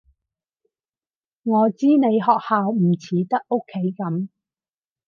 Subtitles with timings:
[1.43, 4.29] 我知你學校唔似得屋企噉